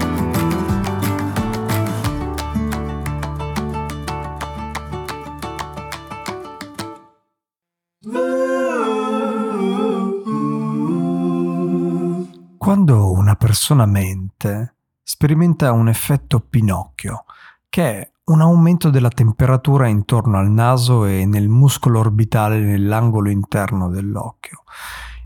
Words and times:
Quando 12.73 13.13
una 13.13 13.35
persona 13.35 13.85
mente, 13.85 14.77
sperimenta 15.03 15.73
un 15.73 15.91
effetto 15.91 16.41
Pinocchio, 16.41 17.27
che 17.69 17.99
è 17.99 18.11
un 18.31 18.41
aumento 18.41 18.89
della 18.89 19.11
temperatura 19.11 19.89
intorno 19.89 20.39
al 20.39 20.49
naso 20.49 21.05
e 21.05 21.27
nel 21.27 21.51
muscolo 21.51 21.99
orbitale 21.99 22.61
nell'angolo 22.61 23.29
interno 23.29 23.91
dell'occhio. 23.91 24.63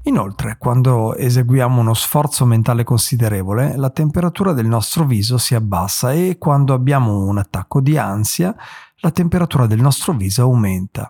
Inoltre, 0.02 0.56
quando 0.58 1.14
eseguiamo 1.14 1.80
uno 1.80 1.94
sforzo 1.94 2.44
mentale 2.46 2.82
considerevole, 2.82 3.76
la 3.76 3.90
temperatura 3.90 4.52
del 4.52 4.66
nostro 4.66 5.04
viso 5.04 5.38
si 5.38 5.54
abbassa 5.54 6.12
e 6.12 6.38
quando 6.38 6.74
abbiamo 6.74 7.26
un 7.26 7.38
attacco 7.38 7.80
di 7.80 7.96
ansia, 7.96 8.56
la 8.96 9.12
temperatura 9.12 9.68
del 9.68 9.80
nostro 9.80 10.14
viso 10.14 10.42
aumenta. 10.42 11.08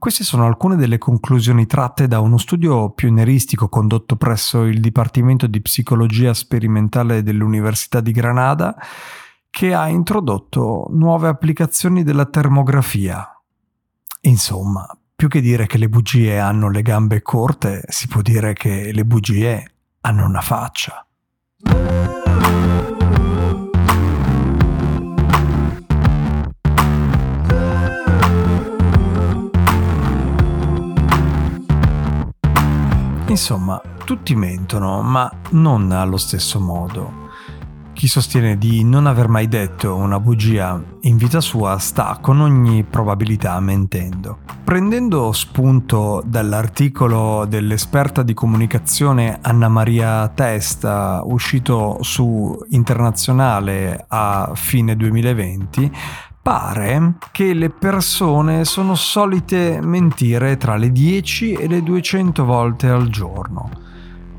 Queste 0.00 0.24
sono 0.24 0.46
alcune 0.46 0.76
delle 0.76 0.96
conclusioni 0.96 1.66
tratte 1.66 2.08
da 2.08 2.20
uno 2.20 2.38
studio 2.38 2.88
pionieristico 2.88 3.68
condotto 3.68 4.16
presso 4.16 4.62
il 4.62 4.80
Dipartimento 4.80 5.46
di 5.46 5.60
Psicologia 5.60 6.32
Sperimentale 6.32 7.22
dell'Università 7.22 8.00
di 8.00 8.10
Granada 8.10 8.74
che 9.50 9.74
ha 9.74 9.88
introdotto 9.88 10.86
nuove 10.92 11.28
applicazioni 11.28 12.02
della 12.02 12.24
termografia. 12.24 13.28
Insomma, 14.22 14.88
più 15.14 15.28
che 15.28 15.42
dire 15.42 15.66
che 15.66 15.76
le 15.76 15.90
bugie 15.90 16.38
hanno 16.38 16.70
le 16.70 16.80
gambe 16.80 17.20
corte, 17.20 17.84
si 17.88 18.08
può 18.08 18.22
dire 18.22 18.54
che 18.54 18.92
le 18.94 19.04
bugie 19.04 19.72
hanno 20.00 20.24
una 20.24 20.40
faccia. 20.40 21.06
Insomma, 33.30 33.80
tutti 34.04 34.34
mentono, 34.34 35.02
ma 35.02 35.30
non 35.50 35.92
allo 35.92 36.16
stesso 36.16 36.58
modo. 36.58 37.28
Chi 37.92 38.08
sostiene 38.08 38.58
di 38.58 38.82
non 38.82 39.06
aver 39.06 39.28
mai 39.28 39.46
detto 39.46 39.94
una 39.94 40.18
bugia 40.18 40.82
in 41.02 41.16
vita 41.16 41.40
sua 41.40 41.78
sta 41.78 42.18
con 42.20 42.40
ogni 42.40 42.82
probabilità 42.82 43.60
mentendo. 43.60 44.38
Prendendo 44.64 45.30
spunto 45.30 46.22
dall'articolo 46.26 47.44
dell'esperta 47.44 48.24
di 48.24 48.34
comunicazione 48.34 49.38
Anna 49.42 49.68
Maria 49.68 50.26
Testa 50.28 51.20
uscito 51.24 51.98
su 52.00 52.58
Internazionale 52.70 54.06
a 54.08 54.50
fine 54.54 54.96
2020, 54.96 55.92
pare 56.42 57.14
che 57.32 57.52
le 57.52 57.70
persone 57.70 58.64
sono 58.64 58.94
solite 58.94 59.80
mentire 59.82 60.56
tra 60.56 60.76
le 60.76 60.90
10 60.90 61.52
e 61.52 61.68
le 61.68 61.82
200 61.82 62.44
volte 62.44 62.88
al 62.88 63.08
giorno. 63.08 63.70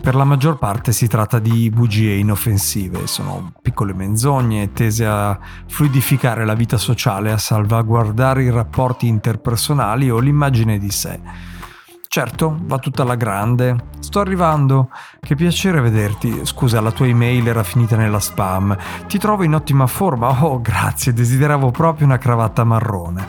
Per 0.01 0.15
la 0.15 0.23
maggior 0.23 0.57
parte 0.57 0.93
si 0.93 1.07
tratta 1.07 1.37
di 1.37 1.69
bugie 1.69 2.15
inoffensive, 2.15 3.05
sono 3.05 3.53
piccole 3.61 3.93
menzogne 3.93 4.71
tese 4.73 5.05
a 5.05 5.39
fluidificare 5.67 6.43
la 6.43 6.55
vita 6.55 6.77
sociale, 6.77 7.31
a 7.31 7.37
salvaguardare 7.37 8.43
i 8.43 8.49
rapporti 8.49 9.07
interpersonali 9.07 10.09
o 10.09 10.17
l'immagine 10.17 10.79
di 10.79 10.89
sé 10.89 11.19
Certo, 12.13 12.57
va 12.63 12.77
tutta 12.77 13.03
alla 13.03 13.15
grande. 13.15 13.85
Sto 13.99 14.19
arrivando. 14.19 14.89
Che 15.21 15.33
piacere 15.35 15.79
vederti. 15.79 16.45
Scusa, 16.45 16.81
la 16.81 16.91
tua 16.91 17.07
email 17.07 17.47
era 17.47 17.63
finita 17.63 17.95
nella 17.95 18.19
spam. 18.19 18.77
Ti 19.07 19.17
trovo 19.17 19.43
in 19.43 19.53
ottima 19.53 19.87
forma. 19.87 20.27
Oh, 20.43 20.59
grazie, 20.59 21.13
desideravo 21.13 21.71
proprio 21.71 22.05
una 22.07 22.17
cravatta 22.17 22.65
marrone. 22.65 23.25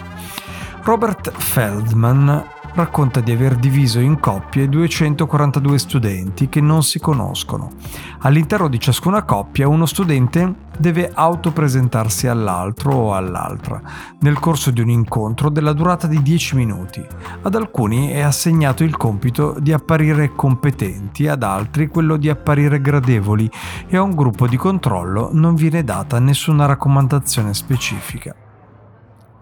Robert 0.83 1.31
Feldman 1.31 2.45
racconta 2.75 3.21
di 3.21 3.33
aver 3.33 3.57
diviso 3.57 3.99
in 3.99 4.19
coppie 4.19 4.69
242 4.69 5.79
studenti 5.79 6.49
che 6.49 6.61
non 6.61 6.83
si 6.83 6.99
conoscono. 6.99 7.73
All'interno 8.21 8.69
di 8.69 8.81
ciascuna 8.81 9.25
coppia 9.25 9.69
uno 9.69 9.87
studente 9.87 10.71
deve 10.79 11.11
autopresentarsi 11.13 12.27
all'altro 12.27 12.95
o 12.95 13.15
all'altra 13.15 13.81
nel 14.21 14.39
corso 14.39 14.71
di 14.71 14.81
un 14.81 14.89
incontro 14.89 15.51
della 15.51 15.73
durata 15.73 16.07
di 16.07 16.23
10 16.23 16.57
minuti. 16.57 17.05
Ad 17.43 17.55
alcuni 17.55 18.09
è 18.09 18.21
assegnato 18.21 18.85
il 18.85 18.97
compito 18.97 19.57
di 19.59 19.73
apparire 19.73 20.33
competenti, 20.35 21.29
ad 21.29 21.43
altri 21.43 21.89
quello 21.89 22.17
di 22.17 22.29
apparire 22.29 22.81
gradevoli 22.81 23.51
e 23.89 23.97
a 23.97 24.03
un 24.03 24.15
gruppo 24.15 24.47
di 24.47 24.57
controllo 24.57 25.31
non 25.33 25.55
viene 25.55 25.85
data 25.85 26.19
nessuna 26.19 26.67
raccomandazione 26.67 27.55
specifica. 27.55 28.35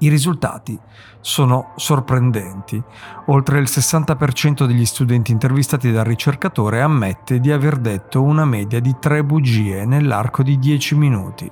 I 0.02 0.08
risultati 0.08 0.78
sono 1.20 1.72
sorprendenti. 1.76 2.82
Oltre 3.26 3.58
il 3.58 3.66
60% 3.68 4.64
degli 4.64 4.86
studenti 4.86 5.30
intervistati 5.30 5.92
dal 5.92 6.06
ricercatore 6.06 6.80
ammette 6.80 7.38
di 7.38 7.52
aver 7.52 7.76
detto 7.76 8.22
una 8.22 8.46
media 8.46 8.80
di 8.80 8.96
tre 8.98 9.22
bugie 9.22 9.84
nell'arco 9.84 10.42
di 10.42 10.58
10 10.58 10.94
minuti, 10.96 11.50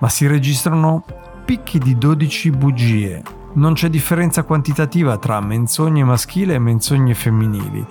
ma 0.00 0.08
si 0.10 0.26
registrano 0.26 1.04
picchi 1.46 1.78
di 1.78 1.96
12 1.96 2.50
bugie. 2.50 3.22
Non 3.54 3.72
c'è 3.72 3.88
differenza 3.88 4.42
quantitativa 4.42 5.16
tra 5.16 5.40
menzogne 5.40 6.04
maschili 6.04 6.52
e 6.52 6.58
menzogne 6.58 7.14
femminili, 7.14 7.86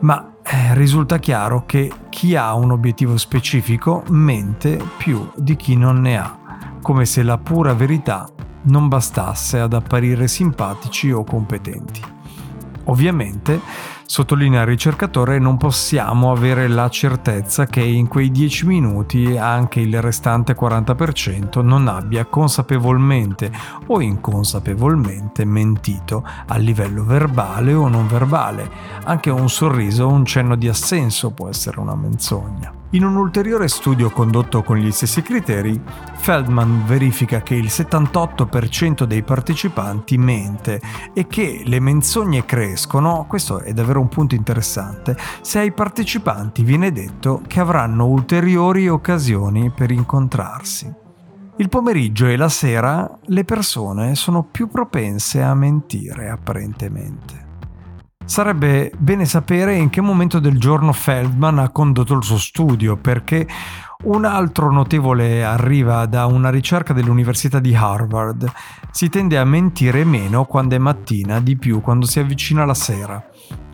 ma 0.00 0.32
eh, 0.42 0.74
risulta 0.74 1.18
chiaro 1.18 1.64
che 1.64 1.92
chi 2.08 2.34
ha 2.34 2.54
un 2.54 2.72
obiettivo 2.72 3.16
specifico 3.16 4.02
mente 4.08 4.82
più 4.96 5.30
di 5.36 5.54
chi 5.54 5.76
non 5.76 6.00
ne 6.00 6.18
ha, 6.18 6.38
come 6.82 7.04
se 7.04 7.22
la 7.22 7.38
pura 7.38 7.74
verità 7.74 8.28
non 8.68 8.88
bastasse 8.88 9.58
ad 9.58 9.72
apparire 9.72 10.28
simpatici 10.28 11.10
o 11.10 11.24
competenti. 11.24 12.16
Ovviamente, 12.84 13.60
sottolinea 14.06 14.62
il 14.62 14.66
ricercatore, 14.66 15.38
non 15.38 15.58
possiamo 15.58 16.32
avere 16.32 16.68
la 16.68 16.88
certezza 16.88 17.66
che 17.66 17.82
in 17.82 18.08
quei 18.08 18.30
10 18.30 18.66
minuti 18.66 19.36
anche 19.36 19.80
il 19.80 20.00
restante 20.00 20.56
40% 20.56 21.62
non 21.62 21.86
abbia 21.86 22.24
consapevolmente 22.24 23.52
o 23.88 24.00
inconsapevolmente 24.00 25.44
mentito 25.44 26.24
a 26.46 26.56
livello 26.56 27.04
verbale 27.04 27.74
o 27.74 27.88
non 27.88 28.06
verbale. 28.06 28.70
Anche 29.04 29.28
un 29.28 29.50
sorriso 29.50 30.04
o 30.04 30.08
un 30.08 30.24
cenno 30.24 30.56
di 30.56 30.68
assenso 30.68 31.30
può 31.32 31.48
essere 31.48 31.78
una 31.78 31.94
menzogna. 31.94 32.77
In 32.92 33.04
un 33.04 33.16
ulteriore 33.16 33.68
studio 33.68 34.08
condotto 34.08 34.62
con 34.62 34.78
gli 34.78 34.90
stessi 34.90 35.20
criteri, 35.20 35.78
Feldman 36.14 36.86
verifica 36.86 37.42
che 37.42 37.54
il 37.54 37.66
78% 37.66 39.04
dei 39.04 39.22
partecipanti 39.22 40.16
mente 40.16 40.80
e 41.12 41.26
che 41.26 41.64
le 41.66 41.80
menzogne 41.80 42.46
crescono, 42.46 43.26
questo 43.28 43.58
è 43.58 43.74
davvero 43.74 44.00
un 44.00 44.08
punto 44.08 44.34
interessante, 44.34 45.18
se 45.42 45.58
ai 45.58 45.72
partecipanti 45.72 46.62
viene 46.62 46.90
detto 46.90 47.42
che 47.46 47.60
avranno 47.60 48.06
ulteriori 48.06 48.88
occasioni 48.88 49.70
per 49.70 49.90
incontrarsi. 49.90 50.90
Il 51.56 51.68
pomeriggio 51.68 52.24
e 52.24 52.36
la 52.36 52.48
sera 52.48 53.18
le 53.26 53.44
persone 53.44 54.14
sono 54.14 54.44
più 54.44 54.68
propense 54.68 55.42
a 55.42 55.54
mentire 55.54 56.30
apparentemente. 56.30 57.47
Sarebbe 58.28 58.92
bene 58.98 59.24
sapere 59.24 59.74
in 59.74 59.88
che 59.88 60.02
momento 60.02 60.38
del 60.38 60.60
giorno 60.60 60.92
Feldman 60.92 61.58
ha 61.60 61.70
condotto 61.70 62.12
il 62.12 62.22
suo 62.22 62.36
studio, 62.36 62.98
perché 62.98 63.48
un 64.04 64.26
altro 64.26 64.70
notevole 64.70 65.42
arriva 65.42 66.04
da 66.04 66.26
una 66.26 66.50
ricerca 66.50 66.92
dell'Università 66.92 67.58
di 67.58 67.74
Harvard. 67.74 68.46
Si 68.90 69.08
tende 69.08 69.38
a 69.38 69.44
mentire 69.44 70.04
meno 70.04 70.44
quando 70.44 70.74
è 70.74 70.78
mattina, 70.78 71.40
di 71.40 71.56
più 71.56 71.80
quando 71.80 72.04
si 72.04 72.20
avvicina 72.20 72.66
la 72.66 72.74
sera. 72.74 73.27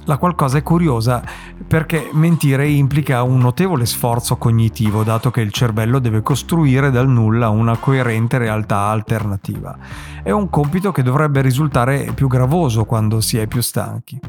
La 0.06 0.18
qualcosa 0.18 0.58
è 0.58 0.62
curiosa 0.62 1.22
perché 1.66 2.10
mentire 2.12 2.68
implica 2.68 3.22
un 3.22 3.38
notevole 3.38 3.86
sforzo 3.86 4.36
cognitivo, 4.36 5.02
dato 5.02 5.30
che 5.30 5.40
il 5.40 5.50
cervello 5.50 5.98
deve 5.98 6.20
costruire 6.20 6.90
dal 6.90 7.08
nulla 7.08 7.48
una 7.48 7.78
coerente 7.78 8.36
realtà 8.36 8.88
alternativa. 8.88 9.76
È 10.22 10.30
un 10.30 10.50
compito 10.50 10.92
che 10.92 11.02
dovrebbe 11.02 11.40
risultare 11.40 12.12
più 12.14 12.28
gravoso 12.28 12.84
quando 12.84 13.22
si 13.22 13.38
è 13.38 13.46
più 13.46 13.62
stanchi. 13.62 14.20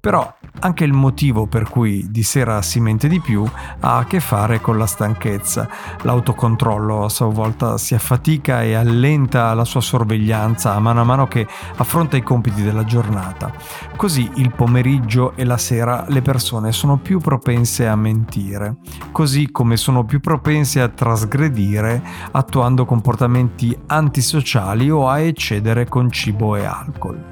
Però 0.00 0.36
anche 0.60 0.84
il 0.84 0.92
motivo 0.92 1.46
per 1.46 1.68
cui 1.68 2.10
di 2.10 2.22
sera 2.22 2.62
si 2.62 2.80
mente 2.80 3.08
di 3.08 3.20
più 3.20 3.44
ha 3.80 3.96
a 3.98 4.04
che 4.04 4.20
fare 4.20 4.60
con 4.60 4.78
la 4.78 4.86
stanchezza. 4.86 5.68
L'autocontrollo 6.02 7.04
a 7.04 7.08
sua 7.08 7.26
volta 7.26 7.78
si 7.78 7.94
affatica 7.94 8.62
e 8.62 8.74
allenta 8.74 9.54
la 9.54 9.64
sua 9.64 9.80
sorveglianza 9.80 10.74
a 10.74 10.80
mano 10.80 11.00
a 11.00 11.04
mano 11.04 11.26
che 11.26 11.46
affronta 11.76 12.16
i 12.16 12.22
compiti 12.22 12.62
della 12.62 12.84
giornata. 12.84 13.52
Così 13.96 14.30
il 14.36 14.52
pomeriggio 14.54 15.34
e 15.36 15.44
la 15.44 15.58
sera 15.58 16.04
le 16.08 16.22
persone 16.22 16.72
sono 16.72 16.98
più 16.98 17.18
propense 17.18 17.86
a 17.86 17.96
mentire, 17.96 18.76
così 19.12 19.50
come 19.50 19.76
sono 19.76 20.04
più 20.04 20.20
propense 20.20 20.80
a 20.80 20.88
trasgredire 20.88 22.02
attuando 22.32 22.84
comportamenti 22.84 23.76
antisociali 23.86 24.90
o 24.90 25.08
a 25.08 25.20
eccedere 25.20 25.86
con 25.88 26.10
cibo 26.10 26.56
e 26.56 26.64
alcol. 26.64 27.24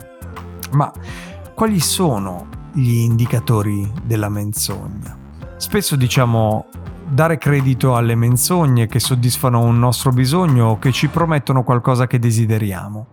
Ma 0.73 0.93
quali 1.57 1.81
sono 1.81 2.49
gli 2.71 2.97
indicatori 2.97 3.91
della 4.05 4.29
menzogna. 4.29 5.17
Spesso 5.57 5.97
diciamo 5.97 6.67
dare 7.09 7.39
credito 7.39 7.97
alle 7.97 8.15
menzogne 8.15 8.87
che 8.87 9.01
soddisfano 9.01 9.63
un 9.63 9.79
nostro 9.79 10.11
bisogno 10.11 10.67
o 10.67 10.79
che 10.79 10.93
ci 10.93 11.09
promettono 11.09 11.65
qualcosa 11.65 12.07
che 12.07 12.19
desideriamo. 12.19 13.07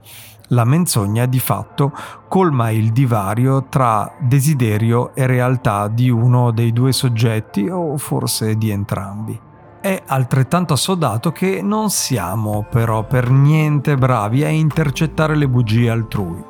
La 0.50 0.66
menzogna 0.66 1.25
di 1.25 1.40
fatto 1.40 1.94
colma 2.28 2.69
il 2.69 2.92
divario 2.92 3.68
tra 3.69 4.13
desiderio 4.19 5.16
e 5.16 5.25
realtà 5.25 5.88
di 5.88 6.10
uno 6.10 6.51
dei 6.51 6.74
due 6.74 6.92
soggetti 6.92 7.69
o 7.69 7.96
forse 7.96 8.57
di 8.57 8.72
entrambi. 8.72 9.39
È 9.80 10.04
altrettanto 10.06 10.74
assodato 10.74 11.31
che 11.31 11.62
non 11.62 11.89
siamo 11.89 12.66
però 12.69 13.06
per 13.06 13.30
niente 13.30 13.96
bravi 13.96 14.44
a 14.44 14.50
intercettare 14.50 15.38
le 15.38 15.48
bugie 15.48 15.89
altrui. 15.89 16.44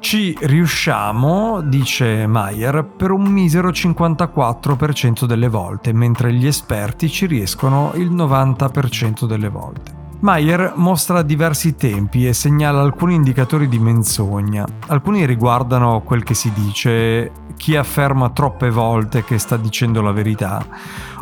Ci 0.00 0.34
riusciamo, 0.40 1.60
dice 1.60 2.26
Mayer, 2.26 2.84
per 2.84 3.10
un 3.10 3.24
misero 3.24 3.68
54% 3.68 5.26
delle 5.26 5.48
volte, 5.48 5.92
mentre 5.92 6.32
gli 6.32 6.46
esperti 6.46 7.10
ci 7.10 7.26
riescono 7.26 7.92
il 7.94 8.10
90% 8.10 9.26
delle 9.26 9.50
volte. 9.50 9.92
Mayer 10.20 10.72
mostra 10.76 11.20
diversi 11.20 11.76
tempi 11.76 12.26
e 12.26 12.32
segnala 12.32 12.80
alcuni 12.80 13.14
indicatori 13.14 13.68
di 13.68 13.78
menzogna. 13.78 14.64
Alcuni 14.86 15.26
riguardano 15.26 16.00
quel 16.00 16.24
che 16.24 16.34
si 16.34 16.50
dice, 16.54 17.30
chi 17.56 17.76
afferma 17.76 18.30
troppe 18.30 18.70
volte 18.70 19.22
che 19.22 19.38
sta 19.38 19.58
dicendo 19.58 20.00
la 20.00 20.12
verità, 20.12 20.66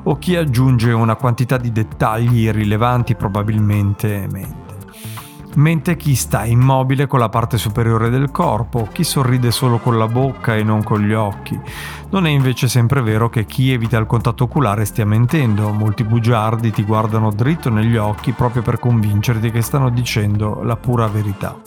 o 0.04 0.16
chi 0.18 0.36
aggiunge 0.36 0.92
una 0.92 1.16
quantità 1.16 1.56
di 1.58 1.72
dettagli 1.72 2.42
irrilevanti 2.42 3.16
probabilmente 3.16 4.28
mente 4.30 4.67
mentre 5.58 5.96
chi 5.96 6.14
sta 6.14 6.44
immobile 6.44 7.06
con 7.06 7.18
la 7.18 7.28
parte 7.28 7.58
superiore 7.58 8.10
del 8.10 8.30
corpo, 8.30 8.88
chi 8.92 9.04
sorride 9.04 9.50
solo 9.50 9.78
con 9.78 9.98
la 9.98 10.06
bocca 10.06 10.56
e 10.56 10.62
non 10.62 10.82
con 10.82 11.02
gli 11.02 11.12
occhi. 11.12 11.58
Non 12.10 12.26
è 12.26 12.30
invece 12.30 12.68
sempre 12.68 13.02
vero 13.02 13.28
che 13.28 13.44
chi 13.44 13.72
evita 13.72 13.98
il 13.98 14.06
contatto 14.06 14.44
oculare 14.44 14.84
stia 14.84 15.04
mentendo, 15.04 15.72
molti 15.72 16.04
bugiardi 16.04 16.70
ti 16.70 16.84
guardano 16.84 17.30
dritto 17.30 17.70
negli 17.70 17.96
occhi 17.96 18.32
proprio 18.32 18.62
per 18.62 18.78
convincerti 18.78 19.50
che 19.50 19.62
stanno 19.62 19.90
dicendo 19.90 20.62
la 20.62 20.76
pura 20.76 21.06
verità. 21.08 21.60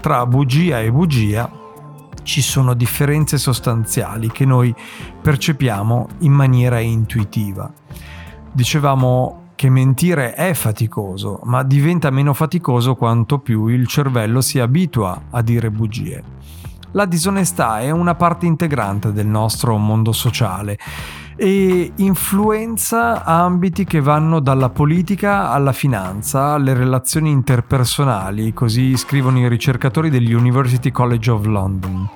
Tra 0.00 0.24
bugia 0.26 0.80
e 0.80 0.90
bugia 0.90 1.50
ci 2.22 2.40
sono 2.40 2.74
differenze 2.74 3.36
sostanziali 3.36 4.30
che 4.30 4.44
noi 4.44 4.72
percepiamo 5.20 6.08
in 6.18 6.32
maniera 6.32 6.78
intuitiva. 6.78 7.70
Dicevamo 8.52 9.41
che 9.54 9.68
mentire 9.70 10.34
è 10.34 10.54
faticoso, 10.54 11.40
ma 11.44 11.62
diventa 11.62 12.10
meno 12.10 12.34
faticoso 12.34 12.94
quanto 12.94 13.38
più 13.38 13.66
il 13.68 13.86
cervello 13.86 14.40
si 14.40 14.58
abitua 14.58 15.24
a 15.30 15.42
dire 15.42 15.70
bugie. 15.70 16.22
La 16.92 17.06
disonestà 17.06 17.80
è 17.80 17.90
una 17.90 18.14
parte 18.14 18.46
integrante 18.46 19.12
del 19.12 19.26
nostro 19.26 19.78
mondo 19.78 20.12
sociale 20.12 20.78
e 21.42 21.90
influenza 21.96 23.24
ambiti 23.24 23.84
che 23.84 24.00
vanno 24.00 24.38
dalla 24.38 24.68
politica 24.70 25.50
alla 25.50 25.72
finanza, 25.72 26.52
alle 26.52 26.72
relazioni 26.72 27.32
interpersonali, 27.32 28.52
così 28.52 28.96
scrivono 28.96 29.40
i 29.40 29.48
ricercatori 29.48 30.08
degli 30.08 30.32
University 30.32 30.92
College 30.92 31.30
of 31.32 31.44
London. 31.46 32.08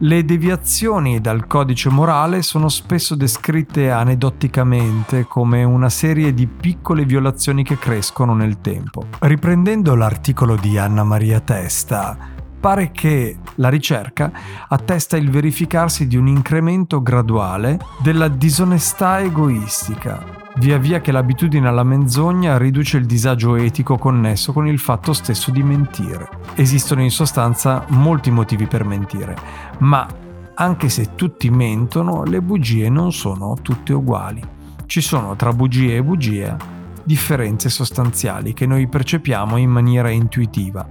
Le 0.00 0.24
deviazioni 0.26 1.22
dal 1.22 1.46
codice 1.46 1.88
morale 1.88 2.42
sono 2.42 2.68
spesso 2.68 3.14
descritte 3.14 3.90
aneddoticamente 3.90 5.24
come 5.24 5.64
una 5.64 5.88
serie 5.88 6.34
di 6.34 6.46
piccole 6.46 7.06
violazioni 7.06 7.64
che 7.64 7.78
crescono 7.78 8.34
nel 8.34 8.60
tempo. 8.60 9.06
Riprendendo 9.20 9.94
l'articolo 9.94 10.56
di 10.56 10.76
Anna 10.76 11.02
Maria 11.02 11.40
Testa, 11.40 12.39
pare 12.60 12.90
che 12.92 13.38
la 13.56 13.70
ricerca 13.70 14.30
attesta 14.68 15.16
il 15.16 15.30
verificarsi 15.30 16.06
di 16.06 16.16
un 16.16 16.28
incremento 16.28 17.02
graduale 17.02 17.78
della 18.02 18.28
disonestà 18.28 19.20
egoistica, 19.20 20.22
via 20.56 20.76
via 20.76 21.00
che 21.00 21.10
l'abitudine 21.10 21.66
alla 21.66 21.82
menzogna 21.82 22.58
riduce 22.58 22.98
il 22.98 23.06
disagio 23.06 23.56
etico 23.56 23.96
connesso 23.96 24.52
con 24.52 24.66
il 24.66 24.78
fatto 24.78 25.14
stesso 25.14 25.50
di 25.50 25.62
mentire. 25.62 26.28
Esistono 26.54 27.02
in 27.02 27.10
sostanza 27.10 27.84
molti 27.88 28.30
motivi 28.30 28.66
per 28.66 28.84
mentire, 28.84 29.34
ma 29.78 30.06
anche 30.54 30.90
se 30.90 31.14
tutti 31.14 31.48
mentono, 31.48 32.24
le 32.24 32.42
bugie 32.42 32.90
non 32.90 33.12
sono 33.12 33.56
tutte 33.62 33.94
uguali. 33.94 34.42
Ci 34.84 35.00
sono 35.00 35.34
tra 35.34 35.54
bugie 35.54 35.96
e 35.96 36.02
bugia 36.02 36.56
differenze 37.02 37.70
sostanziali 37.70 38.52
che 38.52 38.66
noi 38.66 38.86
percepiamo 38.86 39.56
in 39.56 39.70
maniera 39.70 40.10
intuitiva 40.10 40.86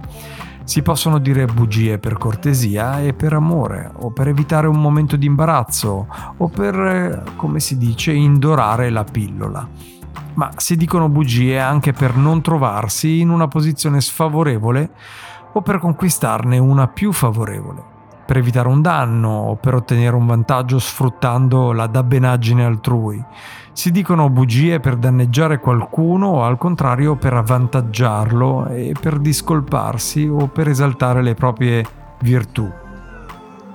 si 0.64 0.82
possono 0.82 1.18
dire 1.18 1.46
bugie 1.46 1.98
per 1.98 2.18
cortesia 2.18 3.00
e 3.00 3.12
per 3.12 3.32
amore, 3.32 3.90
o 3.96 4.10
per 4.10 4.28
evitare 4.28 4.66
un 4.66 4.80
momento 4.80 5.16
di 5.16 5.26
imbarazzo, 5.26 6.06
o 6.36 6.48
per, 6.48 7.24
come 7.36 7.60
si 7.60 7.76
dice, 7.76 8.12
indorare 8.12 8.90
la 8.90 9.04
pillola. 9.04 9.68
Ma 10.34 10.50
si 10.56 10.76
dicono 10.76 11.08
bugie 11.08 11.58
anche 11.58 11.92
per 11.92 12.16
non 12.16 12.40
trovarsi 12.40 13.20
in 13.20 13.30
una 13.30 13.48
posizione 13.48 14.00
sfavorevole 14.00 14.90
o 15.52 15.62
per 15.62 15.78
conquistarne 15.78 16.58
una 16.58 16.86
più 16.86 17.12
favorevole, 17.12 17.82
per 18.30 18.38
evitare 18.38 18.68
un 18.68 18.80
danno 18.80 19.28
o 19.28 19.56
per 19.56 19.74
ottenere 19.74 20.14
un 20.14 20.24
vantaggio 20.24 20.78
sfruttando 20.78 21.72
la 21.72 21.88
dabbenaggine 21.88 22.64
altrui 22.64 23.20
si 23.72 23.90
dicono 23.90 24.30
bugie 24.30 24.78
per 24.78 24.94
danneggiare 24.94 25.58
qualcuno 25.58 26.28
o 26.28 26.44
al 26.44 26.56
contrario 26.56 27.16
per 27.16 27.32
avvantaggiarlo 27.32 28.68
e 28.68 28.94
per 29.00 29.18
discolparsi 29.18 30.28
o 30.28 30.46
per 30.46 30.68
esaltare 30.68 31.22
le 31.22 31.34
proprie 31.34 31.84
virtù. 32.20 32.70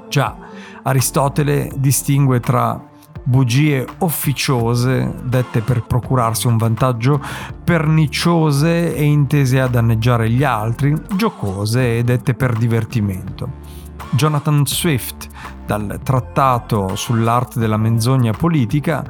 Già, 0.08 0.38
Aristotele 0.84 1.70
distingue 1.76 2.40
tra 2.40 2.82
bugie 3.24 3.86
officiose, 3.98 5.16
dette 5.24 5.60
per 5.60 5.84
procurarsi 5.84 6.48
un 6.48 6.56
vantaggio, 6.56 7.20
perniciose 7.62 8.96
e 8.96 9.04
intese 9.04 9.60
a 9.60 9.68
danneggiare 9.68 10.30
gli 10.30 10.46
altri, 10.46 10.96
giocose 11.18 11.98
e 11.98 12.04
dette 12.06 12.36
per 12.36 12.54
divertimento. 12.54 13.84
Jonathan 14.12 14.66
Swift, 14.66 15.28
dal 15.66 16.00
trattato 16.04 16.96
sull'arte 16.96 17.60
della 17.60 17.78
menzogna 17.78 18.32
politica, 18.32 19.04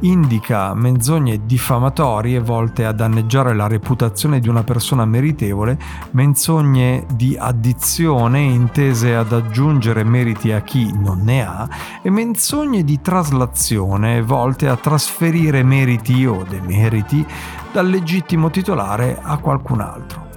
indica 0.00 0.74
menzogne 0.74 1.44
diffamatorie 1.44 2.40
volte 2.40 2.84
a 2.84 2.92
danneggiare 2.92 3.54
la 3.54 3.66
reputazione 3.66 4.40
di 4.40 4.48
una 4.48 4.62
persona 4.62 5.04
meritevole, 5.04 5.78
menzogne 6.12 7.04
di 7.12 7.36
addizione 7.38 8.40
intese 8.40 9.14
ad 9.14 9.32
aggiungere 9.32 10.04
meriti 10.04 10.52
a 10.52 10.62
chi 10.62 10.90
non 10.92 11.20
ne 11.22 11.46
ha 11.46 11.68
e 12.02 12.10
menzogne 12.10 12.84
di 12.84 13.00
traslazione 13.00 14.22
volte 14.22 14.68
a 14.68 14.76
trasferire 14.76 15.62
meriti 15.62 16.24
o 16.24 16.44
demeriti 16.48 17.24
dal 17.72 17.88
legittimo 17.88 18.50
titolare 18.50 19.18
a 19.20 19.38
qualcun 19.38 19.80
altro. 19.80 20.29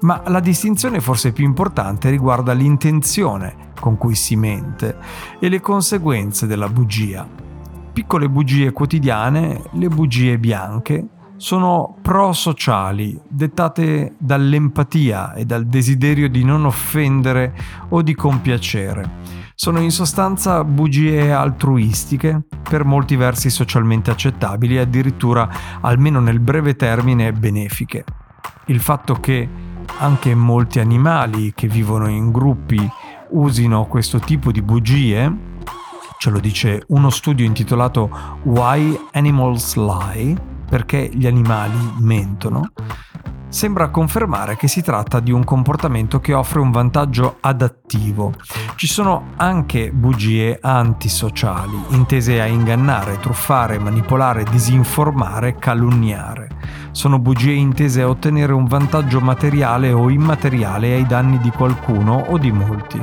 Ma 0.00 0.22
la 0.26 0.40
distinzione 0.40 1.00
forse 1.00 1.32
più 1.32 1.44
importante 1.44 2.10
riguarda 2.10 2.52
l'intenzione 2.52 3.72
con 3.80 3.96
cui 3.96 4.14
si 4.14 4.36
mente 4.36 4.96
e 5.40 5.48
le 5.48 5.60
conseguenze 5.60 6.46
della 6.46 6.68
bugia 6.68 7.44
piccole 7.96 8.28
bugie 8.28 8.72
quotidiane, 8.72 9.62
le 9.72 9.88
bugie 9.88 10.38
bianche, 10.38 11.06
sono 11.36 11.96
pro-sociali, 12.02 13.18
dettate 13.26 14.16
dall'empatia 14.18 15.32
e 15.32 15.46
dal 15.46 15.64
desiderio 15.64 16.28
di 16.28 16.44
non 16.44 16.66
offendere 16.66 17.54
o 17.88 18.02
di 18.02 18.14
compiacere. 18.14 19.22
Sono 19.54 19.80
in 19.80 19.90
sostanza 19.90 20.62
bugie 20.62 21.32
altruistiche, 21.32 22.42
per 22.68 22.84
molti 22.84 23.16
versi 23.16 23.48
socialmente 23.48 24.10
accettabili 24.10 24.76
e 24.76 24.80
addirittura, 24.80 25.48
almeno 25.80 26.20
nel 26.20 26.40
breve 26.40 26.76
termine, 26.76 27.32
benefiche. 27.32 28.04
Il 28.66 28.80
fatto 28.80 29.14
che 29.14 29.48
anche 29.98 30.34
molti 30.34 30.78
animali 30.78 31.52
che 31.54 31.68
vivono 31.68 32.08
in 32.08 32.30
gruppi 32.30 32.88
usino 33.30 33.86
questo 33.86 34.18
tipo 34.18 34.50
di 34.50 34.62
bugie. 34.62 35.54
Ce 36.18 36.30
lo 36.30 36.38
dice 36.38 36.82
uno 36.88 37.10
studio 37.10 37.44
intitolato 37.44 38.38
Why 38.44 38.98
Animals 39.12 39.76
Lie, 39.76 40.36
perché 40.68 41.10
gli 41.12 41.26
animali 41.26 41.78
mentono, 41.98 42.70
sembra 43.56 43.88
confermare 43.88 44.54
che 44.54 44.68
si 44.68 44.82
tratta 44.82 45.18
di 45.18 45.32
un 45.32 45.42
comportamento 45.42 46.20
che 46.20 46.34
offre 46.34 46.60
un 46.60 46.70
vantaggio 46.70 47.38
adattivo. 47.40 48.34
Ci 48.74 48.86
sono 48.86 49.28
anche 49.36 49.92
bugie 49.92 50.58
antisociali, 50.60 51.74
intese 51.92 52.38
a 52.38 52.44
ingannare, 52.44 53.18
truffare, 53.18 53.78
manipolare, 53.78 54.44
disinformare, 54.44 55.54
calunniare. 55.54 56.50
Sono 56.90 57.18
bugie 57.18 57.52
intese 57.52 58.02
a 58.02 58.10
ottenere 58.10 58.52
un 58.52 58.66
vantaggio 58.66 59.20
materiale 59.20 59.90
o 59.90 60.10
immateriale 60.10 60.92
ai 60.92 61.06
danni 61.06 61.38
di 61.38 61.48
qualcuno 61.48 62.26
o 62.28 62.36
di 62.36 62.52
molti. 62.52 63.02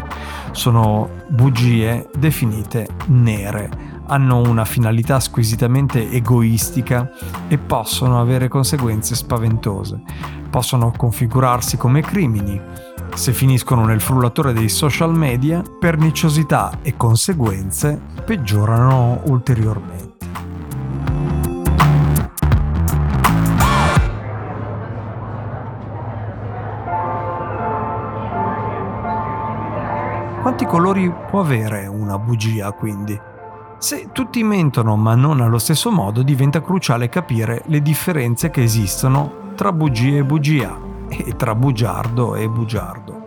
Sono 0.52 1.10
bugie 1.30 2.12
definite 2.16 2.90
nere 3.08 3.94
hanno 4.06 4.42
una 4.42 4.66
finalità 4.66 5.20
squisitamente 5.22 6.12
egoistica 6.12 7.10
e 7.48 7.58
possono 7.58 8.20
avere 8.20 8.50
conseguenze 8.50 9.16
spaventose. 9.16 10.43
Possono 10.54 10.94
configurarsi 10.96 11.78
come 11.78 12.02
crimini. 12.02 12.62
Se 13.16 13.34
finiscono 13.34 13.86
nel 13.86 14.00
frullatore 14.00 14.54
dei 14.54 14.70
social 14.70 15.12
media, 15.12 15.64
perniciosità 15.80 16.78
e 16.84 16.96
conseguenze 16.96 18.00
peggiorano 18.24 19.22
ulteriormente. 19.24 20.12
Quanti 30.40 30.66
colori 30.68 31.12
può 31.32 31.40
avere 31.40 31.88
una 31.88 32.20
bugia 32.20 32.72
quindi? 32.74 33.20
Se 33.80 34.10
tutti 34.12 34.44
mentono 34.44 34.96
ma 34.98 35.16
non 35.16 35.42
allo 35.42 35.58
stesso 35.58 35.90
modo, 35.90 36.22
diventa 36.22 36.62
cruciale 36.62 37.10
capire 37.10 37.64
le 37.66 37.82
differenze 37.82 38.52
che 38.52 38.62
esistono 38.62 39.42
tra 39.56 39.72
bugie 39.72 40.18
e 40.18 40.24
bugia 40.24 40.78
e 41.08 41.36
tra 41.36 41.56
bugiardo 41.56 42.36
e 42.36 42.48
bugiardo. 42.50 43.22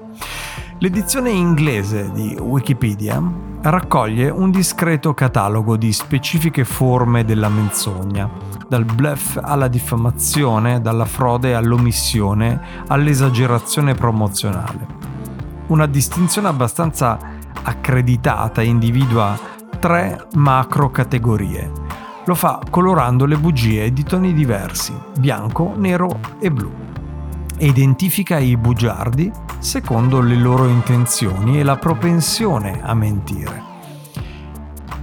L'edizione 0.79 1.31
inglese 1.31 2.11
di 2.13 2.37
Wikipedia 2.39 3.23
raccoglie 3.63 4.29
un 4.29 4.51
discreto 4.51 5.15
catalogo 5.15 5.77
di 5.77 5.93
specifiche 5.93 6.65
forme 6.65 7.25
della 7.25 7.49
menzogna, 7.49 8.29
dal 8.69 8.85
bluff 8.85 9.39
alla 9.41 9.69
diffamazione, 9.69 10.81
dalla 10.81 11.07
frode 11.07 11.55
all'omissione, 11.55 12.61
all'esagerazione 12.89 13.95
promozionale. 13.95 14.87
Una 15.69 15.87
distinzione 15.87 16.49
abbastanza 16.49 17.19
accreditata 17.63 18.63
individua 18.63 19.39
tre 19.81 20.27
macro 20.35 20.91
categorie. 20.91 21.86
Lo 22.27 22.35
fa 22.35 22.61
colorando 22.71 23.25
le 23.25 23.37
bugie 23.37 23.93
di 23.93 24.03
toni 24.03 24.33
diversi, 24.33 24.93
bianco, 25.17 25.75
nero 25.77 26.19
e 26.41 26.51
blu. 26.51 26.73
E 27.57 27.67
identifica 27.67 28.39
i 28.39 28.57
bugiardi 28.57 29.31
secondo 29.61 30.21
le 30.21 30.35
loro 30.35 30.67
intenzioni 30.67 31.61
e 31.61 31.63
la 31.63 31.77
propensione 31.77 32.81
a 32.83 32.95
mentire. 32.95 33.63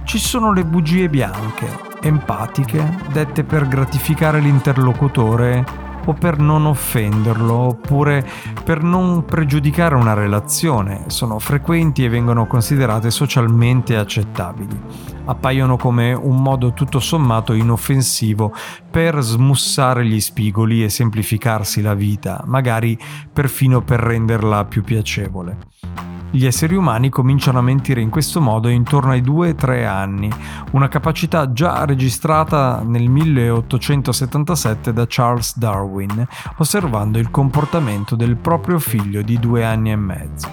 Ci 0.04 0.18
sono 0.18 0.52
le 0.52 0.66
bugie 0.66 1.08
bianche, 1.08 1.66
empatiche, 2.02 2.98
dette 3.10 3.42
per 3.42 3.68
gratificare 3.68 4.38
l'interlocutore 4.40 5.83
o 6.06 6.12
per 6.12 6.38
non 6.38 6.66
offenderlo 6.66 7.54
oppure 7.54 8.26
per 8.62 8.82
non 8.82 9.24
pregiudicare 9.24 9.94
una 9.94 10.14
relazione. 10.14 11.04
Sono 11.06 11.38
frequenti 11.38 12.04
e 12.04 12.08
vengono 12.08 12.46
considerate 12.46 13.10
socialmente 13.10 13.96
accettabili. 13.96 14.80
Appaiono 15.26 15.76
come 15.76 16.12
un 16.12 16.42
modo 16.42 16.72
tutto 16.72 17.00
sommato 17.00 17.52
inoffensivo 17.52 18.52
per 18.90 19.20
smussare 19.20 20.04
gli 20.04 20.20
spigoli 20.20 20.84
e 20.84 20.90
semplificarsi 20.90 21.80
la 21.80 21.94
vita, 21.94 22.42
magari 22.46 22.98
perfino 23.32 23.82
per 23.82 24.00
renderla 24.00 24.64
più 24.66 24.82
piacevole. 24.82 26.13
Gli 26.34 26.46
esseri 26.46 26.74
umani 26.74 27.10
cominciano 27.10 27.60
a 27.60 27.62
mentire 27.62 28.00
in 28.00 28.10
questo 28.10 28.40
modo 28.40 28.66
intorno 28.66 29.12
ai 29.12 29.22
2-3 29.22 29.86
anni, 29.86 30.28
una 30.72 30.88
capacità 30.88 31.52
già 31.52 31.84
registrata 31.84 32.82
nel 32.84 33.08
1877 33.08 34.92
da 34.92 35.04
Charles 35.06 35.56
Darwin, 35.56 36.26
osservando 36.56 37.20
il 37.20 37.30
comportamento 37.30 38.16
del 38.16 38.34
proprio 38.34 38.80
figlio 38.80 39.22
di 39.22 39.38
due 39.38 39.64
anni 39.64 39.92
e 39.92 39.96
mezzo. 39.96 40.52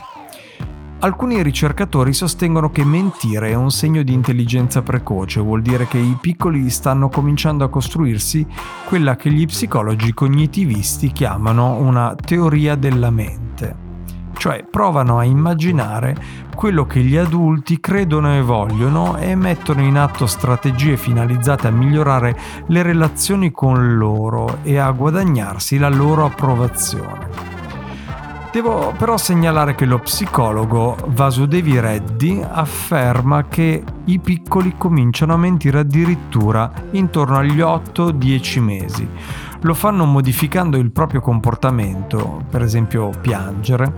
Alcuni 0.99 1.41
ricercatori 1.41 2.13
sostengono 2.13 2.69
che 2.69 2.85
mentire 2.85 3.49
è 3.49 3.55
un 3.55 3.71
segno 3.71 4.03
di 4.03 4.13
intelligenza 4.13 4.83
precoce, 4.83 5.39
vuol 5.39 5.63
dire 5.63 5.87
che 5.87 5.97
i 5.97 6.15
piccoli 6.21 6.69
stanno 6.69 7.09
cominciando 7.09 7.63
a 7.63 7.69
costruirsi 7.69 8.45
quella 8.85 9.15
che 9.15 9.31
gli 9.31 9.47
psicologi 9.47 10.13
cognitivisti 10.13 11.11
chiamano 11.11 11.77
una 11.77 12.13
teoria 12.13 12.75
della 12.75 13.09
mente 13.09 13.80
cioè 14.41 14.65
provano 14.67 15.19
a 15.19 15.23
immaginare 15.23 16.15
quello 16.55 16.87
che 16.87 17.01
gli 17.01 17.15
adulti 17.15 17.79
credono 17.79 18.35
e 18.35 18.41
vogliono 18.41 19.15
e 19.19 19.35
mettono 19.35 19.83
in 19.83 19.99
atto 19.99 20.25
strategie 20.25 20.97
finalizzate 20.97 21.67
a 21.67 21.71
migliorare 21.71 22.35
le 22.65 22.81
relazioni 22.81 23.51
con 23.51 23.97
loro 23.97 24.57
e 24.63 24.79
a 24.79 24.89
guadagnarsi 24.89 25.77
la 25.77 25.89
loro 25.89 26.25
approvazione. 26.25 27.50
Devo 28.51 28.93
però 28.97 29.15
segnalare 29.15 29.75
che 29.75 29.85
lo 29.85 29.99
psicologo 29.99 30.97
Vasudevi 31.07 31.79
Reddy 31.79 32.41
afferma 32.45 33.47
che 33.47 33.81
i 34.05 34.19
piccoli 34.19 34.73
cominciano 34.77 35.33
a 35.33 35.37
mentire 35.37 35.79
addirittura 35.79 36.69
intorno 36.91 37.37
agli 37.37 37.59
8-10 37.59 38.59
mesi. 38.59 39.07
Lo 39.61 39.73
fanno 39.73 40.03
modificando 40.03 40.75
il 40.75 40.91
proprio 40.91 41.21
comportamento, 41.21 42.43
per 42.49 42.61
esempio 42.61 43.11
piangere, 43.21 43.93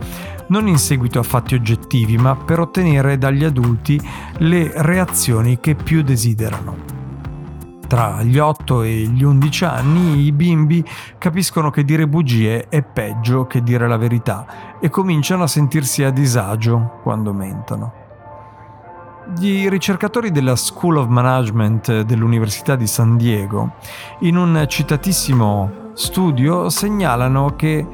non 0.50 0.68
in 0.68 0.78
seguito 0.78 1.18
a 1.18 1.24
fatti 1.24 1.56
oggettivi, 1.56 2.18
ma 2.18 2.36
per 2.36 2.60
ottenere 2.60 3.18
dagli 3.18 3.44
adulti 3.44 4.00
le 4.38 4.72
reazioni 4.76 5.60
che 5.60 5.74
più 5.74 6.04
desiderano. 6.04 7.03
Tra 7.94 8.24
gli 8.24 8.40
8 8.40 8.82
e 8.82 8.90
gli 9.04 9.22
11 9.22 9.66
anni 9.66 10.22
i 10.22 10.32
bimbi 10.32 10.84
capiscono 11.20 11.70
che 11.70 11.84
dire 11.84 12.08
bugie 12.08 12.68
è 12.68 12.82
peggio 12.82 13.46
che 13.46 13.62
dire 13.62 13.88
la 13.88 13.98
verità 13.98 14.80
e 14.80 14.90
cominciano 14.90 15.44
a 15.44 15.48
sentirsi 15.48 16.04
a 16.04 16.10
disagio 16.10 17.02
quando 17.04 17.34
mentono. 17.34 17.94
Gli 19.38 19.70
ricercatori 19.70 20.32
della 20.32 20.56
School 20.56 20.98
of 20.98 21.06
Management 21.06 22.02
dell'Università 22.02 22.76
di 22.76 22.88
San 22.88 23.16
Diego, 23.16 23.74
in 24.22 24.38
un 24.38 24.66
citatissimo 24.68 25.92
studio, 25.94 26.72
segnalano 26.72 27.56
che 27.56 27.86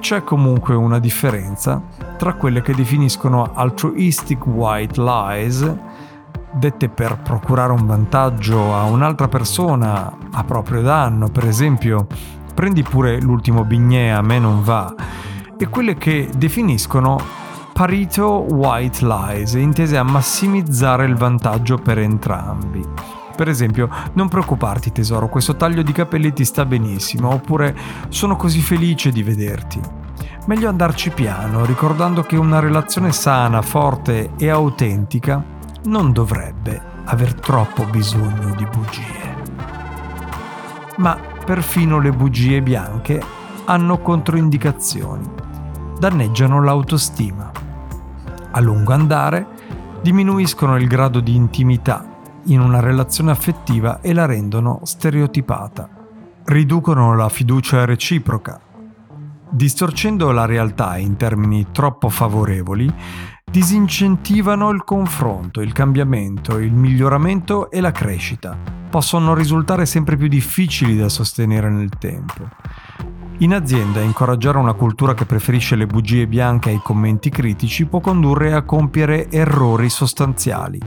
c'è 0.00 0.22
comunque 0.22 0.74
una 0.74 0.98
differenza 0.98 1.82
tra 2.18 2.34
quelle 2.34 2.60
che 2.60 2.74
definiscono 2.74 3.50
altruistic 3.54 4.46
white 4.46 5.00
lies 5.00 5.74
dette 6.56 6.88
per 6.88 7.18
procurare 7.18 7.72
un 7.72 7.86
vantaggio 7.86 8.74
a 8.74 8.84
un'altra 8.84 9.28
persona 9.28 10.12
a 10.32 10.44
proprio 10.44 10.80
danno, 10.82 11.28
per 11.28 11.46
esempio 11.46 12.06
prendi 12.54 12.82
pure 12.82 13.20
l'ultimo 13.20 13.64
bignè, 13.64 14.08
a 14.08 14.22
me 14.22 14.38
non 14.38 14.62
va, 14.62 14.94
e 15.58 15.68
quelle 15.68 15.96
che 15.96 16.30
definiscono 16.34 17.18
Pareto 17.72 18.46
White 18.48 19.06
Lies, 19.06 19.52
intese 19.52 19.98
a 19.98 20.02
massimizzare 20.02 21.04
il 21.04 21.14
vantaggio 21.14 21.76
per 21.76 21.98
entrambi. 21.98 22.82
Per 23.36 23.48
esempio, 23.50 23.90
non 24.14 24.28
preoccuparti 24.28 24.92
tesoro, 24.92 25.28
questo 25.28 25.56
taglio 25.56 25.82
di 25.82 25.92
capelli 25.92 26.32
ti 26.32 26.46
sta 26.46 26.64
benissimo, 26.64 27.34
oppure 27.34 27.76
sono 28.08 28.36
così 28.36 28.62
felice 28.62 29.10
di 29.10 29.22
vederti. 29.22 29.78
Meglio 30.46 30.70
andarci 30.70 31.10
piano, 31.10 31.66
ricordando 31.66 32.22
che 32.22 32.36
una 32.36 32.60
relazione 32.60 33.12
sana, 33.12 33.60
forte 33.60 34.30
e 34.38 34.48
autentica 34.48 35.44
non 35.86 36.12
dovrebbe 36.12 36.80
aver 37.04 37.34
troppo 37.34 37.84
bisogno 37.84 38.54
di 38.54 38.66
bugie. 38.66 39.34
Ma 40.96 41.18
perfino 41.44 42.00
le 42.00 42.10
bugie 42.10 42.60
bianche 42.60 43.22
hanno 43.64 43.98
controindicazioni. 43.98 45.28
Danneggiano 45.98 46.62
l'autostima. 46.62 47.50
A 48.50 48.60
lungo 48.60 48.92
andare 48.92 49.46
diminuiscono 50.02 50.76
il 50.76 50.86
grado 50.86 51.20
di 51.20 51.34
intimità 51.34 52.14
in 52.44 52.60
una 52.60 52.80
relazione 52.80 53.30
affettiva 53.30 54.00
e 54.00 54.12
la 54.12 54.24
rendono 54.24 54.80
stereotipata. 54.82 55.88
Riducono 56.44 57.14
la 57.14 57.28
fiducia 57.28 57.84
reciproca. 57.84 58.60
Distorcendo 59.48 60.30
la 60.32 60.44
realtà 60.44 60.96
in 60.96 61.16
termini 61.16 61.68
troppo 61.72 62.08
favorevoli, 62.08 62.92
disincentivano 63.48 64.70
il 64.70 64.84
confronto, 64.84 65.62
il 65.62 65.72
cambiamento, 65.72 66.58
il 66.58 66.72
miglioramento 66.72 67.70
e 67.70 67.80
la 67.80 67.92
crescita. 67.92 68.58
Possono 68.90 69.34
risultare 69.34 69.86
sempre 69.86 70.16
più 70.16 70.28
difficili 70.28 70.96
da 70.96 71.08
sostenere 71.08 71.70
nel 71.70 71.88
tempo. 71.98 72.48
In 73.38 73.54
azienda 73.54 74.00
incoraggiare 74.00 74.58
una 74.58 74.72
cultura 74.72 75.14
che 75.14 75.26
preferisce 75.26 75.76
le 75.76 75.86
bugie 75.86 76.26
bianche 76.26 76.70
ai 76.70 76.80
commenti 76.82 77.30
critici 77.30 77.86
può 77.86 78.00
condurre 78.00 78.52
a 78.52 78.62
compiere 78.62 79.30
errori 79.30 79.88
sostanziali. 79.90 80.80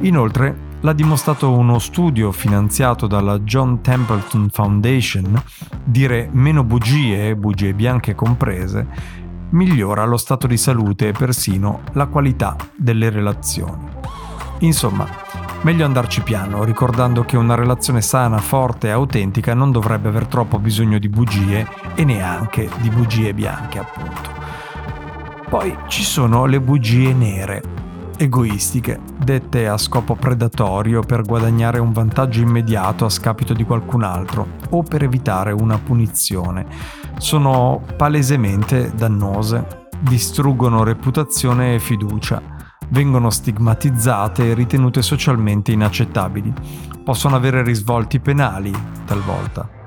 Inoltre, 0.00 0.56
l'ha 0.80 0.92
dimostrato 0.92 1.52
uno 1.52 1.78
studio 1.78 2.32
finanziato 2.32 3.06
dalla 3.06 3.40
John 3.40 3.80
Templeton 3.80 4.48
Foundation, 4.50 5.42
dire 5.84 6.28
meno 6.32 6.64
bugie, 6.64 7.34
bugie 7.36 7.74
bianche 7.74 8.14
comprese, 8.14 9.26
migliora 9.50 10.04
lo 10.04 10.16
stato 10.16 10.46
di 10.46 10.56
salute 10.56 11.08
e 11.08 11.12
persino 11.12 11.80
la 11.92 12.06
qualità 12.06 12.56
delle 12.76 13.10
relazioni. 13.10 13.88
Insomma, 14.60 15.26
Meglio 15.62 15.84
andarci 15.84 16.22
piano, 16.22 16.62
ricordando 16.62 17.24
che 17.24 17.36
una 17.36 17.56
relazione 17.56 18.00
sana, 18.00 18.38
forte 18.38 18.86
e 18.86 18.90
autentica 18.90 19.54
non 19.54 19.72
dovrebbe 19.72 20.06
aver 20.06 20.26
troppo 20.26 20.60
bisogno 20.60 21.00
di 21.00 21.08
bugie 21.08 21.66
e 21.96 22.04
neanche 22.04 22.70
di 22.78 22.88
bugie 22.90 23.34
bianche, 23.34 23.80
appunto. 23.80 24.30
Poi 25.48 25.76
ci 25.88 26.04
sono 26.04 26.46
le 26.46 26.60
bugie 26.60 27.12
nere, 27.12 27.62
egoistiche, 28.16 29.00
dette 29.16 29.66
a 29.66 29.76
scopo 29.76 30.14
predatorio 30.14 31.00
per 31.00 31.22
guadagnare 31.22 31.80
un 31.80 31.90
vantaggio 31.90 32.40
immediato 32.40 33.04
a 33.04 33.08
scapito 33.08 33.52
di 33.52 33.64
qualcun 33.64 34.04
altro 34.04 34.46
o 34.70 34.84
per 34.84 35.02
evitare 35.02 35.50
una 35.50 35.78
punizione. 35.78 36.66
Sono 37.18 37.82
palesemente 37.96 38.92
dannose, 38.94 39.88
distruggono 40.00 40.84
reputazione 40.84 41.74
e 41.74 41.78
fiducia 41.78 42.56
vengono 42.90 43.30
stigmatizzate 43.30 44.50
e 44.50 44.54
ritenute 44.54 45.02
socialmente 45.02 45.72
inaccettabili. 45.72 46.52
Possono 47.04 47.36
avere 47.36 47.62
risvolti 47.62 48.20
penali, 48.20 48.72
talvolta. 49.04 49.77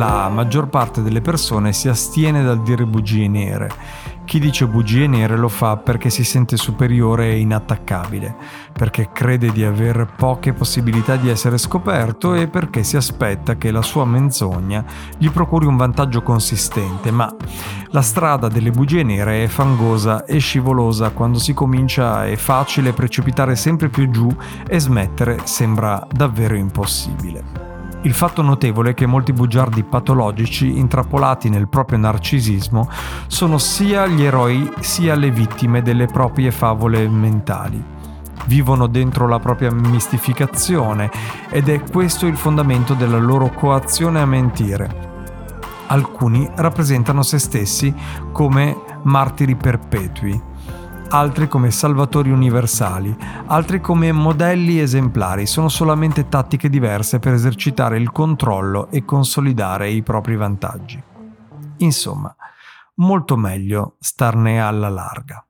La 0.00 0.30
maggior 0.30 0.68
parte 0.68 1.02
delle 1.02 1.20
persone 1.20 1.74
si 1.74 1.86
astiene 1.86 2.42
dal 2.42 2.62
dire 2.62 2.86
bugie 2.86 3.28
nere. 3.28 3.68
Chi 4.24 4.40
dice 4.40 4.66
bugie 4.66 5.06
nere 5.06 5.36
lo 5.36 5.48
fa 5.48 5.76
perché 5.76 6.08
si 6.08 6.24
sente 6.24 6.56
superiore 6.56 7.32
e 7.32 7.40
inattaccabile, 7.40 8.34
perché 8.72 9.10
crede 9.12 9.52
di 9.52 9.62
aver 9.62 10.14
poche 10.16 10.54
possibilità 10.54 11.16
di 11.16 11.28
essere 11.28 11.58
scoperto 11.58 12.32
e 12.32 12.48
perché 12.48 12.82
si 12.82 12.96
aspetta 12.96 13.56
che 13.56 13.70
la 13.70 13.82
sua 13.82 14.06
menzogna 14.06 14.82
gli 15.18 15.28
procuri 15.28 15.66
un 15.66 15.76
vantaggio 15.76 16.22
consistente, 16.22 17.10
ma 17.10 17.30
la 17.88 18.00
strada 18.00 18.48
delle 18.48 18.70
bugie 18.70 19.02
nere 19.02 19.44
è 19.44 19.48
fangosa 19.48 20.24
e 20.24 20.38
scivolosa. 20.38 21.10
Quando 21.10 21.38
si 21.38 21.52
comincia 21.52 22.24
è 22.24 22.36
facile 22.36 22.94
precipitare 22.94 23.54
sempre 23.54 23.90
più 23.90 24.08
giù 24.08 24.34
e 24.66 24.80
smettere 24.80 25.40
sembra 25.44 26.06
davvero 26.10 26.54
impossibile. 26.56 27.69
Il 28.02 28.14
fatto 28.14 28.40
notevole 28.40 28.90
è 28.90 28.94
che 28.94 29.04
molti 29.04 29.34
bugiardi 29.34 29.84
patologici, 29.84 30.78
intrappolati 30.78 31.50
nel 31.50 31.68
proprio 31.68 31.98
narcisismo, 31.98 32.88
sono 33.26 33.58
sia 33.58 34.06
gli 34.06 34.22
eroi 34.22 34.72
sia 34.80 35.14
le 35.14 35.30
vittime 35.30 35.82
delle 35.82 36.06
proprie 36.06 36.50
favole 36.50 37.06
mentali. 37.08 37.82
Vivono 38.46 38.86
dentro 38.86 39.28
la 39.28 39.38
propria 39.38 39.70
mistificazione 39.70 41.10
ed 41.50 41.68
è 41.68 41.82
questo 41.82 42.26
il 42.26 42.38
fondamento 42.38 42.94
della 42.94 43.18
loro 43.18 43.50
coazione 43.50 44.20
a 44.20 44.26
mentire. 44.26 45.08
Alcuni 45.88 46.48
rappresentano 46.54 47.22
se 47.22 47.38
stessi 47.38 47.94
come 48.32 48.76
martiri 49.02 49.56
perpetui, 49.56 50.40
altri 51.12 51.48
come 51.48 51.72
salvatori 51.72 52.30
universali, 52.30 53.16
altri 53.46 53.80
come 53.80 54.12
modelli 54.12 54.78
esemplari, 54.78 55.44
sono 55.46 55.68
solamente 55.68 56.28
tattiche 56.28 56.68
diverse 56.68 57.18
per 57.18 57.32
esercitare 57.32 57.98
il 57.98 58.12
controllo 58.12 58.88
e 58.90 59.04
consolidare 59.04 59.90
i 59.90 60.02
propri 60.02 60.36
vantaggi. 60.36 61.02
Insomma, 61.78 62.34
molto 62.96 63.36
meglio 63.36 63.96
starne 63.98 64.60
alla 64.60 64.88
larga. 64.88 65.44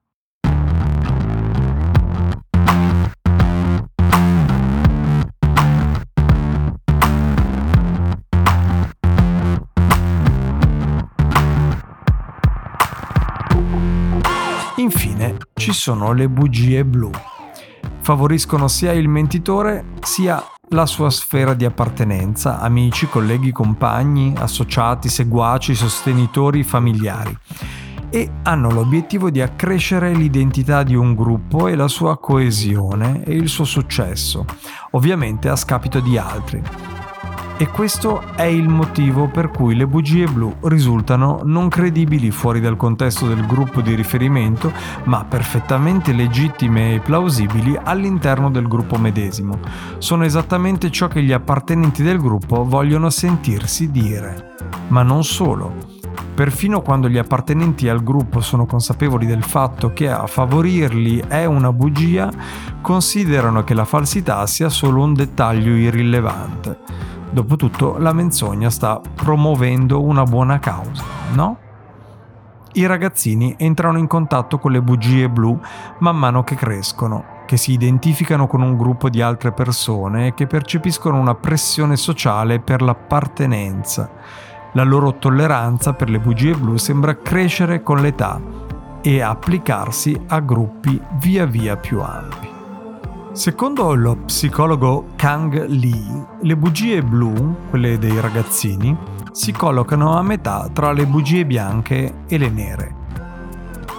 Ci 15.72 15.78
sono 15.78 16.12
le 16.12 16.28
bugie 16.28 16.84
blu. 16.84 17.10
Favoriscono 18.00 18.66
sia 18.66 18.92
il 18.92 19.08
mentitore 19.08 19.92
sia 20.00 20.44
la 20.70 20.84
sua 20.84 21.10
sfera 21.10 21.54
di 21.54 21.64
appartenenza, 21.64 22.58
amici, 22.58 23.08
colleghi, 23.08 23.52
compagni, 23.52 24.34
associati, 24.36 25.08
seguaci, 25.08 25.74
sostenitori, 25.74 26.64
familiari 26.64 27.36
e 28.12 28.28
hanno 28.42 28.70
l'obiettivo 28.70 29.30
di 29.30 29.40
accrescere 29.40 30.12
l'identità 30.12 30.82
di 30.82 30.96
un 30.96 31.14
gruppo 31.14 31.68
e 31.68 31.76
la 31.76 31.86
sua 31.86 32.18
coesione 32.18 33.22
e 33.24 33.34
il 33.34 33.48
suo 33.48 33.64
successo, 33.64 34.44
ovviamente 34.92 35.48
a 35.48 35.54
scapito 35.54 36.00
di 36.00 36.18
altri. 36.18 36.99
E 37.60 37.68
questo 37.68 38.22
è 38.36 38.44
il 38.44 38.70
motivo 38.70 39.28
per 39.28 39.50
cui 39.50 39.74
le 39.74 39.86
bugie 39.86 40.24
blu 40.24 40.50
risultano 40.62 41.42
non 41.44 41.68
credibili 41.68 42.30
fuori 42.30 42.58
dal 42.58 42.74
contesto 42.74 43.26
del 43.26 43.44
gruppo 43.44 43.82
di 43.82 43.94
riferimento, 43.94 44.72
ma 45.04 45.26
perfettamente 45.26 46.14
legittime 46.14 46.94
e 46.94 47.00
plausibili 47.00 47.78
all'interno 47.82 48.50
del 48.50 48.66
gruppo 48.66 48.96
medesimo. 48.96 49.58
Sono 49.98 50.24
esattamente 50.24 50.90
ciò 50.90 51.06
che 51.08 51.22
gli 51.22 51.32
appartenenti 51.32 52.02
del 52.02 52.18
gruppo 52.18 52.64
vogliono 52.64 53.10
sentirsi 53.10 53.90
dire. 53.90 54.54
Ma 54.88 55.02
non 55.02 55.22
solo. 55.22 55.74
Perfino 56.34 56.80
quando 56.80 57.10
gli 57.10 57.18
appartenenti 57.18 57.90
al 57.90 58.02
gruppo 58.02 58.40
sono 58.40 58.64
consapevoli 58.64 59.26
del 59.26 59.44
fatto 59.44 59.92
che 59.92 60.08
a 60.08 60.26
favorirli 60.26 61.24
è 61.28 61.44
una 61.44 61.74
bugia, 61.74 62.30
considerano 62.80 63.64
che 63.64 63.74
la 63.74 63.84
falsità 63.84 64.46
sia 64.46 64.70
solo 64.70 65.02
un 65.02 65.12
dettaglio 65.12 65.74
irrilevante. 65.74 67.18
Dopotutto 67.32 67.96
la 67.98 68.12
menzogna 68.12 68.70
sta 68.70 69.00
promuovendo 69.14 70.02
una 70.02 70.24
buona 70.24 70.58
causa, 70.58 71.04
no? 71.32 71.58
I 72.72 72.86
ragazzini 72.86 73.54
entrano 73.56 73.98
in 73.98 74.06
contatto 74.06 74.58
con 74.58 74.72
le 74.72 74.82
bugie 74.82 75.28
blu 75.28 75.58
man 75.98 76.16
mano 76.16 76.42
che 76.42 76.56
crescono, 76.56 77.24
che 77.46 77.56
si 77.56 77.72
identificano 77.72 78.46
con 78.46 78.62
un 78.62 78.76
gruppo 78.76 79.08
di 79.08 79.20
altre 79.20 79.52
persone 79.52 80.28
e 80.28 80.34
che 80.34 80.46
percepiscono 80.46 81.18
una 81.18 81.34
pressione 81.34 81.96
sociale 81.96 82.60
per 82.60 82.82
l'appartenenza. 82.82 84.10
La 84.72 84.84
loro 84.84 85.18
tolleranza 85.18 85.92
per 85.94 86.10
le 86.10 86.20
bugie 86.20 86.54
blu 86.54 86.76
sembra 86.76 87.16
crescere 87.16 87.82
con 87.82 88.00
l'età 88.00 88.40
e 89.02 89.20
applicarsi 89.20 90.20
a 90.28 90.40
gruppi 90.40 91.00
via 91.18 91.46
via 91.46 91.76
più 91.76 92.00
ampi. 92.00 92.59
Secondo 93.40 93.94
lo 93.94 94.16
psicologo 94.16 95.12
Kang 95.16 95.64
Lee, 95.66 96.26
le 96.42 96.56
bugie 96.58 97.02
blu, 97.02 97.56
quelle 97.70 97.96
dei 97.96 98.20
ragazzini, 98.20 98.94
si 99.32 99.50
collocano 99.50 100.14
a 100.14 100.22
metà 100.22 100.68
tra 100.70 100.92
le 100.92 101.06
bugie 101.06 101.46
bianche 101.46 102.24
e 102.26 102.36
le 102.36 102.50
nere. 102.50 102.94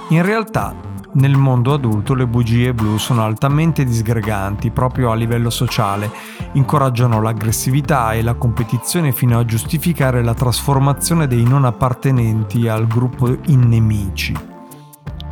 In 0.10 0.22
realtà, 0.22 0.76
nel 1.14 1.38
mondo 1.38 1.74
adulto 1.74 2.14
le 2.14 2.28
bugie 2.28 2.72
blu 2.76 3.00
sono 3.00 3.24
altamente 3.24 3.84
disgreganti 3.84 4.70
proprio 4.70 5.10
a 5.10 5.16
livello 5.16 5.50
sociale, 5.50 6.12
incoraggiano 6.52 7.20
l'aggressività 7.20 8.14
e 8.14 8.22
la 8.22 8.36
competizione 8.36 9.12
fino 9.12 9.40
a 9.40 9.46
giustificare 9.46 10.22
la 10.22 10.36
trasformazione 10.36 11.26
dei 11.26 11.42
non 11.42 11.66
appartenenti 11.66 12.68
al 12.68 12.86
gruppo 12.86 13.36
in 13.48 13.68
nemici. 13.68 14.50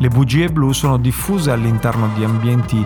Le 0.01 0.07
bugie 0.07 0.47
blu 0.47 0.71
sono 0.71 0.97
diffuse 0.97 1.51
all'interno 1.51 2.09
di 2.15 2.23
ambienti 2.23 2.85